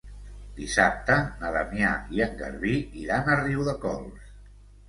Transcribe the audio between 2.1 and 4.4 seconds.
i en Garbí iran a Riudecols.